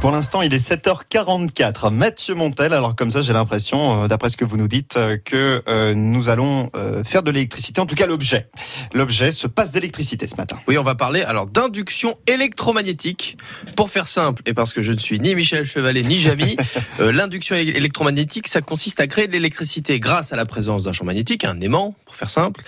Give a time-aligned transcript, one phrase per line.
[0.00, 1.92] Pour l'instant, il est 7h44.
[1.92, 5.16] Mathieu Montel, alors comme ça, j'ai l'impression, euh, d'après ce que vous nous dites, euh,
[5.16, 6.70] que euh, nous allons
[7.04, 8.48] faire de l'électricité, en tout cas l'objet.
[8.94, 10.56] L'objet se passe d'électricité ce matin.
[10.68, 13.36] Oui, on va parler alors d'induction électromagnétique.
[13.74, 16.56] Pour faire simple, et parce que je ne suis ni Michel Chevalet ni Jamy,
[17.00, 21.44] l'induction électromagnétique, ça consiste à créer de l'électricité grâce à la présence d'un champ magnétique,
[21.44, 22.62] un aimant, pour faire simple.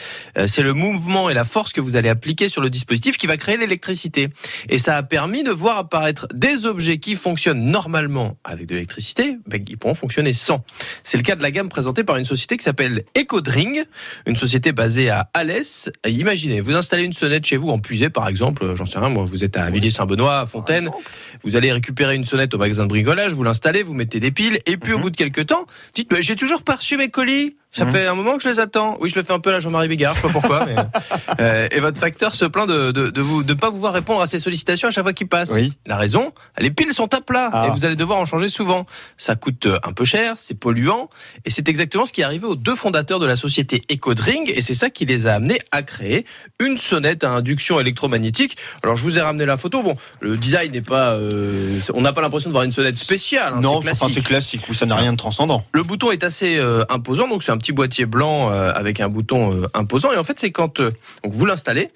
[0.46, 3.36] C'est le mouvement et la force que vous allez appliquer sur le dispositif qui va
[3.36, 4.28] créer l'électricité.
[4.68, 9.37] Et ça a permis de voir apparaître des objets qui fonctionnent normalement avec de l'électricité,
[9.47, 10.65] ben, ils pourront fonctionner sans.
[11.05, 13.84] C'est le cas de la gamme présentée par une société qui s'appelle EcoDring,
[14.27, 15.91] une société basée à Alès.
[16.06, 19.25] Imaginez, vous installez une sonnette chez vous en puisée, par exemple, j'en sais rien, moi,
[19.25, 20.91] vous êtes à Villiers-Saint-Benoît, à Fontaine,
[21.42, 24.59] vous allez récupérer une sonnette au magasin de bricolage, vous l'installez, vous mettez des piles,
[24.66, 25.02] et puis au mhm.
[25.02, 27.56] bout de quelques temps, dites, j'ai toujours pas reçu mes colis.
[27.73, 27.92] Ça mmh.
[27.92, 28.97] fait un moment que je les attends.
[29.01, 30.66] Oui, je le fais un peu là, Jean-Marie Bigard, je sais pas pourquoi.
[30.66, 30.74] mais,
[31.41, 34.20] euh, et votre facteur se plaint de, de, de vous de pas vous voir répondre
[34.20, 35.52] à ces sollicitations à chaque fois qu'il passe.
[35.55, 35.73] Oui.
[35.87, 37.67] La raison, les piles sont à plat ah.
[37.69, 38.86] et vous allez devoir en changer souvent.
[39.17, 41.09] Ça coûte euh, un peu cher, c'est polluant
[41.44, 44.62] et c'est exactement ce qui est arrivé aux deux fondateurs de la société EcoDring et
[44.62, 46.27] c'est ça qui les a amenés à créer
[46.59, 48.56] une sonnette à induction électromagnétique.
[48.83, 49.83] Alors je vous ai ramené la photo.
[49.84, 53.55] Bon, le design n'est pas, euh, on n'a pas l'impression de voir une sonnette spéciale.
[53.55, 54.62] Hein, non, c'est classique.
[54.69, 55.64] Oui, ça n'a rien de transcendant.
[55.72, 59.08] Le bouton est assez euh, imposant, donc c'est un petit boîtier blanc euh, avec un
[59.08, 60.12] bouton euh, imposant.
[60.12, 60.91] Et en fait, c'est quand euh,
[61.22, 61.89] donc vous l'installez,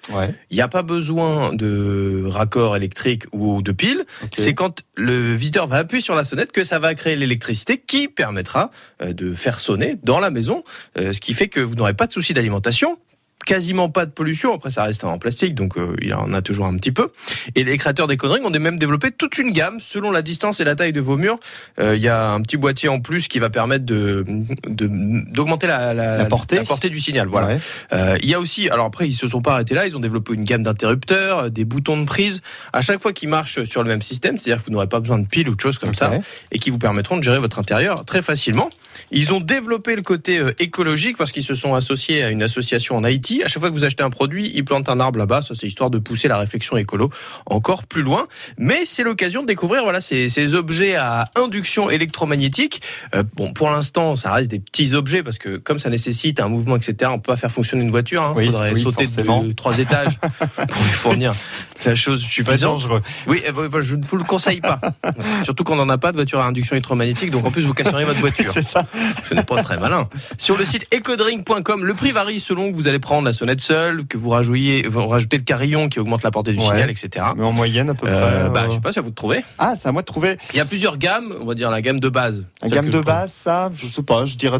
[0.49, 4.05] il n'y a pas besoin de raccord électrique ou de pile.
[4.33, 8.07] C'est quand le visiteur va appuyer sur la sonnette que ça va créer l'électricité qui
[8.07, 8.71] permettra
[9.03, 10.63] de faire sonner dans la maison,
[10.95, 12.97] ce qui fait que vous n'aurez pas de souci d'alimentation
[13.45, 14.53] quasiment pas de pollution.
[14.53, 17.11] Après, ça reste en plastique, donc euh, il en a toujours un petit peu.
[17.55, 20.63] Et les créateurs des conneries ont même développé toute une gamme selon la distance et
[20.63, 21.39] la taille de vos murs.
[21.79, 24.25] Euh, il y a un petit boîtier en plus qui va permettre de
[24.67, 26.55] d'augmenter la, la, portée.
[26.55, 26.89] la, portée.
[26.89, 27.27] du signal.
[27.27, 27.57] Voilà.
[27.93, 29.85] Euh, il y a aussi, alors après, ils se sont pas arrêtés là.
[29.85, 32.41] Ils ont développé une gamme d'interrupteurs, des boutons de prise
[32.73, 35.19] à chaque fois qui marchent sur le même système, c'est-à-dire que vous n'aurez pas besoin
[35.19, 36.11] de piles ou de choses comme ça,
[36.51, 38.69] et qui vous permettront de gérer votre intérieur très facilement.
[39.11, 43.03] Ils ont développé le côté écologique parce qu'ils se sont associés à une association en
[43.03, 45.41] Haïti à chaque fois que vous achetez un produit, ils plantent un arbre là-bas.
[45.41, 47.09] Ça, c'est histoire de pousser la réflexion écolo
[47.45, 48.27] encore plus loin.
[48.57, 52.81] Mais c'est l'occasion de découvrir voilà ces, ces, objets à induction électromagnétique.
[53.15, 56.47] Euh, bon, pour l'instant, ça reste des petits objets parce que comme ça nécessite un
[56.47, 58.21] mouvement, etc., on peut pas faire fonctionner une voiture.
[58.37, 58.45] Il hein.
[58.45, 61.33] faudrait sauter de trois étages pour lui fournir
[61.85, 62.73] la chose suffisante.
[62.73, 63.01] dangereux.
[63.27, 64.79] Oui, eh ben, je ne vous le conseille pas.
[65.43, 68.05] Surtout qu'on n'en a pas de voiture à induction électromagnétique, donc en plus vous casserez
[68.05, 68.51] votre voiture.
[68.53, 68.83] c'est ça.
[69.27, 70.07] Ce n'est pas très malin.
[70.37, 74.05] Sur le site ecodring.com, le prix varie selon que vous allez prendre la sonnette seule,
[74.05, 77.25] que vous rajoutez, vous rajoutez le carillon qui augmente la portée du signal, etc.
[77.35, 78.49] Mais en moyenne à peu euh, près.
[78.49, 79.43] Bah, euh, je sais pas, c'est à vous de trouver.
[79.57, 80.37] Ah, c'est à moi de trouver.
[80.53, 82.45] Il y a plusieurs gammes, on va dire la gamme de base.
[82.61, 84.59] La gamme de base, ça, je sais pas, je dirais.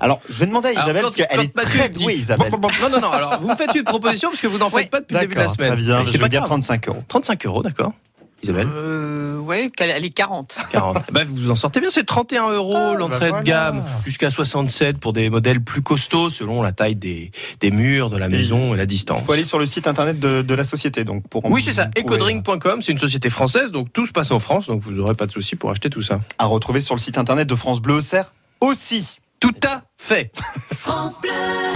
[0.00, 2.50] Alors, je vais demander à Isabelle parce qu'elle est très douée, Isabelle.
[2.50, 3.10] Non, non, non.
[3.10, 5.34] Alors, vous me faites une proposition parce que vous n'en faites pas depuis le début
[5.34, 5.72] de la semaine.
[5.72, 7.04] Très bien, je vais dire 35 euros.
[7.08, 7.92] 35 euros, d'accord.
[8.42, 10.58] Isabelle euh, Ouais, elle est 40.
[10.70, 10.98] 40.
[11.12, 14.98] bah, vous en sortez bien, c'est 31 euros ah, l'entrée bah de gamme, jusqu'à 67
[14.98, 17.30] pour des modèles plus costauds selon la taille des,
[17.60, 19.20] des murs, de la maison et, la distance.
[19.22, 21.04] Il faut aller sur le site internet de, de la société.
[21.04, 24.38] Donc pour oui, c'est ça, ecodring.com, c'est une société française, donc tout se passe en
[24.38, 26.20] France, donc vous n'aurez pas de souci pour acheter tout ça.
[26.38, 29.18] À retrouver sur le site internet de France Bleu Auxerre aussi.
[29.40, 30.30] Tout à fait.
[30.74, 31.30] France Bleu